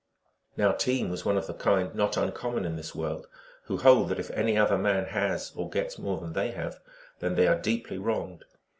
[0.57, 3.27] Now Team was one of the kind not uncommon in this world,
[3.65, 6.79] who hold that if any other man has or gets more than they have,
[7.19, 8.43] then they are deeply wronged.